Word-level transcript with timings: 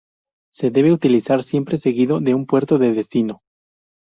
Se 0.51 0.71
debe 0.71 0.91
utilizar 0.91 1.43
siempre 1.43 1.77
seguido 1.77 2.19
de 2.21 2.33
un 2.33 2.47
puerto 2.47 2.79
de 2.79 2.91
destino. 2.91 3.43